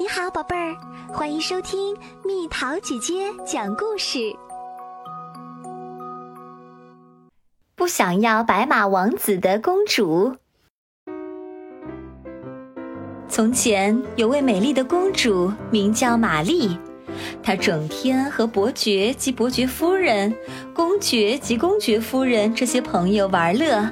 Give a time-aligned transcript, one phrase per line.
[0.00, 0.76] 你好，宝贝儿，
[1.12, 1.92] 欢迎收听
[2.24, 4.32] 蜜桃姐姐讲故事。
[7.74, 10.36] 不想要白马王子的公主。
[13.28, 16.78] 从前有位美丽的公主，名叫玛丽。
[17.42, 20.32] 她整天和伯爵及伯爵夫人、
[20.72, 23.90] 公爵及公爵夫人这些朋友玩乐。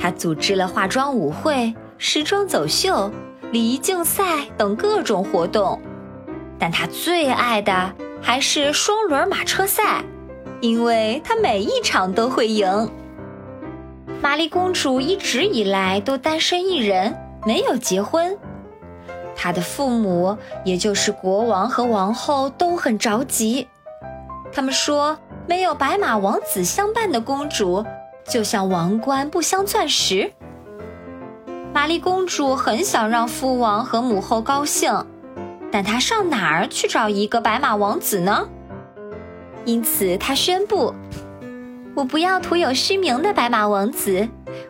[0.00, 3.12] 她组织了化妆舞会、时装走秀。
[3.52, 5.78] 礼仪竞赛等各种活动，
[6.58, 7.92] 但他最爱的
[8.22, 10.02] 还是双轮马车赛，
[10.62, 12.90] 因为他每一场都会赢。
[14.22, 18.34] 玛丽公主一直以来都单身一人，没有结婚。
[19.36, 23.68] 她的父母，也就是国王和王后，都很着急。
[24.50, 27.84] 他们说，没有白马王子相伴的公主，
[28.26, 30.32] 就像王冠不镶钻石。
[31.74, 34.92] 玛丽公主很想让父王和母后高兴，
[35.70, 38.46] 但她上哪儿去找一个白马王子呢？
[39.64, 40.94] 因此，她宣布
[41.96, 44.28] ：“我不要徒有虚名的白马王子，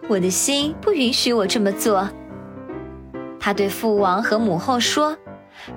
[0.08, 2.08] 我的心不允许我这么做。”
[3.40, 5.16] 她对父王和母后说：“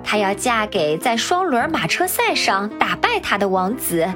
[0.04, 4.06] 她要嫁给在双轮马车赛上打败她的王子。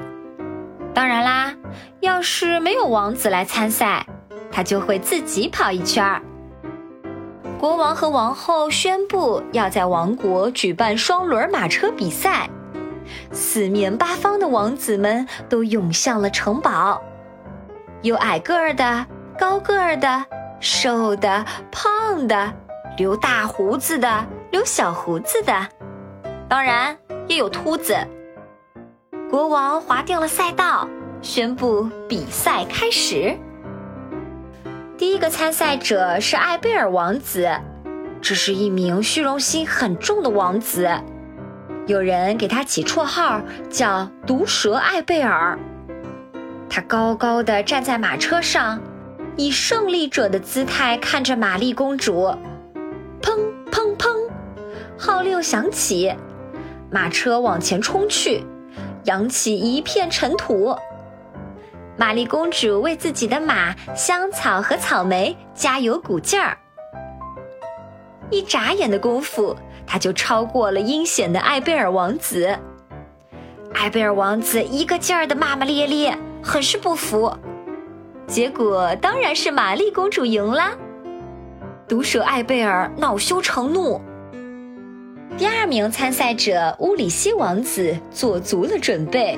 [0.93, 1.53] 当然啦，
[1.99, 4.07] 要是没有王子来参赛，
[4.49, 6.21] 她就会自己跑一圈儿。”
[7.61, 12.49] 国王和王后宣布要在王国举办双轮马车比赛，
[13.31, 16.99] 四面八方的王子们都涌向了城堡，
[18.01, 19.05] 有矮个儿的、
[19.37, 20.25] 高个儿的、
[20.59, 22.51] 瘦的、胖的，
[22.97, 25.53] 留大胡子的、留小胡子的，
[26.49, 27.95] 当然也有秃子。
[29.29, 30.89] 国王划定了赛道，
[31.21, 33.37] 宣布比赛开始。
[35.01, 37.49] 第一个参赛者是艾贝尔王子，
[38.21, 40.87] 这是一名虚荣心很重的王子，
[41.87, 45.57] 有人给他起绰号叫“毒蛇艾贝尔”。
[46.69, 48.79] 他高高的站在马车上，
[49.37, 52.37] 以胜利者的姿态看着玛丽公主。
[53.23, 53.39] 砰
[53.71, 54.29] 砰砰，
[54.99, 56.13] 号令响起，
[56.91, 58.43] 马车往前冲去，
[59.05, 60.75] 扬起一片尘土。
[62.01, 66.57] 玛丽公主为自己的马香草和草莓加油鼓劲儿，
[68.31, 72.57] 一眨眼的功夫，她就超过了阴险的艾贝尔王子。
[73.75, 77.31] 艾贝尔王子一个劲儿的骂骂咧咧，很是不服。
[78.25, 80.75] 结果当然是玛丽公主赢了。
[81.87, 84.01] 毒蛇艾贝尔恼羞成怒。
[85.37, 89.37] 第二名参赛者乌里希王子做足了准备。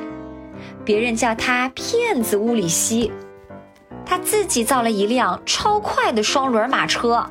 [0.86, 3.12] 别人叫他骗子乌里希，
[4.06, 7.26] 他自己造了一辆超快的双轮马车。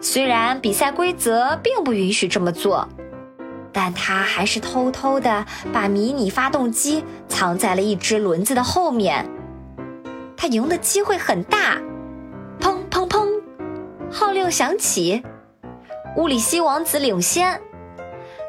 [0.00, 2.88] 虽然比赛规则并不允许这么做，
[3.72, 9.28] 但他还是偷偷的把迷你发动机藏在了一只轮子的后面。
[10.36, 11.78] 他赢的机会很大。
[12.60, 13.28] 砰砰砰，
[14.10, 15.22] 号令响起，
[16.16, 17.60] 乌里希王子领先。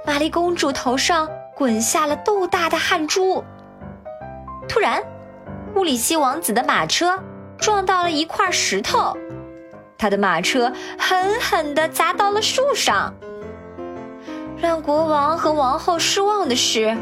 [0.06, 3.44] 玛丽公主头上滚下了豆大的汗珠。
[4.68, 5.02] 突然，
[5.76, 7.20] 乌里希王子的马车
[7.58, 9.16] 撞到了一块石头，
[9.98, 13.14] 他的马车狠狠地砸到了树上。
[14.58, 16.96] 让国王和王后失望的是，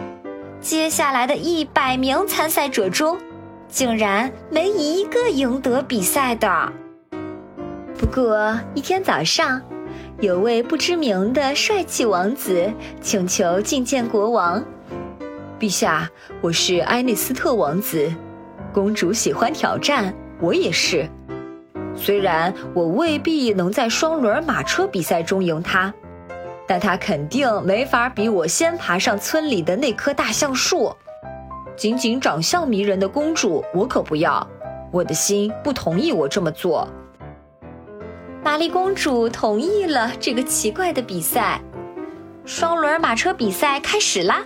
[0.59, 3.17] 接下来的一百名参赛者中，
[3.67, 6.73] 竟然没一个赢得比赛的。
[7.97, 9.61] 不过，一天早上，
[10.19, 12.71] 有位不知名的帅气王子
[13.01, 14.63] 请求觐见国王。
[15.63, 18.13] 陛下，我是埃内斯特王子，
[18.73, 21.09] 公主喜欢挑战，我也是。
[21.95, 25.93] 虽然我未必能在双轮马车比赛中赢她，
[26.67, 30.93] 但她肯定没法比我先爬上村里的那棵大橡树。
[31.77, 34.45] 仅仅长相迷人的公主，我可不要。
[34.91, 36.85] 我的心不同意我这么做。
[38.43, 41.61] 玛丽公主同意了这个奇怪的比赛，
[42.43, 44.45] 双轮马车比赛开始啦。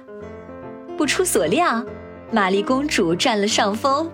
[0.97, 1.85] 不出所料，
[2.31, 4.11] 玛丽公主占了上风。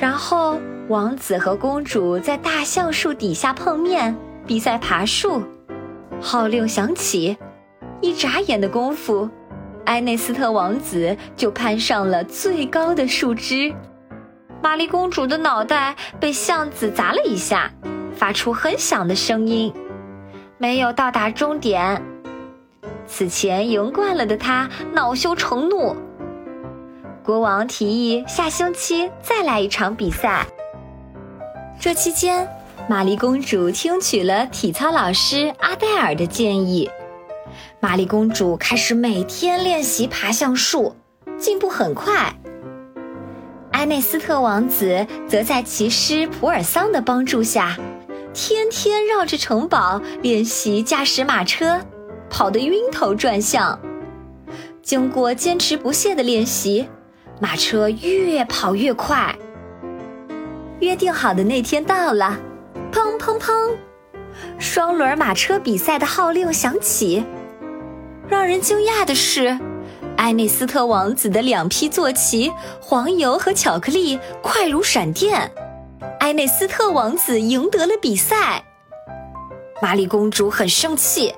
[0.00, 4.16] 然后，王子和公主在大橡树底下碰面，
[4.46, 5.42] 比赛爬树。
[6.20, 7.36] 号令响起，
[8.00, 9.28] 一眨眼的功夫，
[9.86, 13.74] 埃内斯特王子就攀上了最高的树枝。
[14.62, 17.70] 玛丽公主的脑袋被橡子砸了一下，
[18.14, 19.72] 发出很响的声音，
[20.58, 22.00] 没有到达终点。
[23.06, 25.94] 此前赢惯了的他恼羞成怒。
[27.22, 30.46] 国王提议下星期再来一场比赛。
[31.80, 32.48] 这期间，
[32.88, 36.90] 玛丽公主听取了体操老师阿黛尔的建议。
[37.80, 40.96] 玛丽公主开始每天练习爬橡树，
[41.38, 42.34] 进步很快。
[43.72, 47.76] 埃内斯特王子则在骑师普尔桑的帮助下，
[48.32, 51.80] 天天绕着城堡练习驾驶马车，
[52.28, 53.78] 跑得晕头转向。
[54.82, 56.88] 经过坚持不懈的练习，
[57.40, 59.34] 马车越跑越快。
[60.80, 62.38] 约定好的那天到了，
[62.92, 63.74] 砰砰砰，
[64.58, 67.24] 双轮马车比赛的号令响起。
[68.28, 69.58] 让人惊讶的是。
[70.18, 72.50] 埃内斯特王子的两匹坐骑，
[72.80, 75.52] 黄油和巧克力快如闪电。
[76.20, 78.64] 埃内斯特王子赢得了比赛。
[79.82, 81.34] 玛丽公主很生气。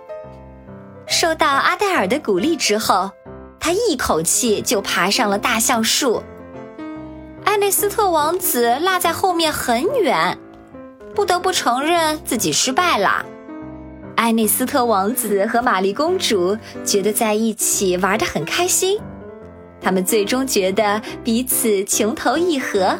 [1.08, 3.10] 受到阿黛尔的鼓励之后，
[3.58, 6.22] 她一口气就爬上了大橡树。
[7.44, 10.38] 艾内斯特王子落在后面很远，
[11.14, 13.24] 不得不承认自己失败了。
[14.16, 19.00] 艾内斯特王子和玛丽公主觉得在一起玩得很开心，
[19.80, 22.98] 他们最终觉得彼此情投意合，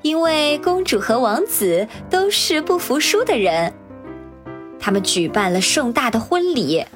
[0.00, 3.74] 因为公主和王子都是不服输的人。
[4.80, 6.86] 他们举办了盛大的婚礼，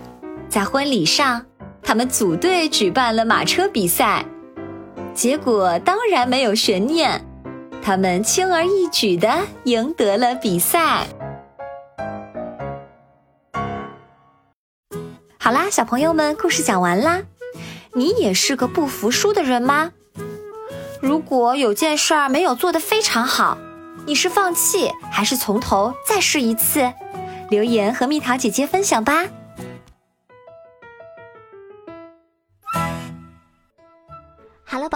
[0.53, 1.47] 在婚礼上，
[1.83, 4.23] 他们组队举办了马车比赛，
[5.15, 7.25] 结果当然没有悬念，
[7.83, 9.35] 他们轻而易举地
[9.65, 11.07] 赢得了比赛。
[15.39, 17.23] 好啦，小朋友们，故事讲完啦。
[17.95, 19.93] 你也是个不服输的人吗？
[21.01, 23.57] 如果有件事儿没有做得非常好，
[24.05, 26.93] 你是放弃还是从头再试一次？
[27.49, 29.25] 留言和蜜桃姐姐分享吧。